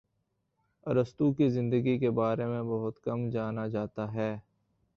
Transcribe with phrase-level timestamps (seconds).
[0.85, 4.35] ارسطو کی زندگی کے بارے میں بہت کم جانا جاتا ہے